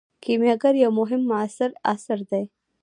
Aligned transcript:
کیمیاګر 0.23 0.73
یو 0.83 0.91
مهم 0.99 1.21
معاصر 1.29 1.69
اثر 1.93 2.19
دی. 2.31 2.43